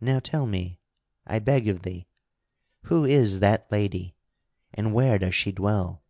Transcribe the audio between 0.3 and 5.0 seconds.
me, I beg of thee, who is that lady and